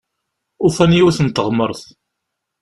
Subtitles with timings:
[0.65, 1.81] Ufan yiwet n teɣmert.